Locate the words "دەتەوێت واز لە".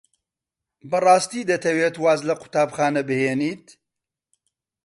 1.49-2.35